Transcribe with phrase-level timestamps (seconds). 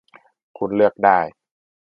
[0.57, 1.19] คุณเลือกได้